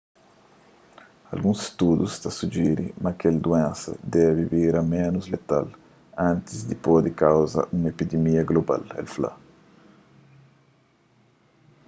[1.33, 5.67] alguns studus ta sujiri ma kel duénsa debe bira ménus letal
[6.29, 9.31] antis di pode kauza un epidimia global el fla